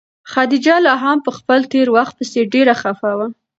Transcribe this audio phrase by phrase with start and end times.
[0.31, 3.27] خدیجه لا هم په خپل تېر وخت پسې ډېره خفه وه.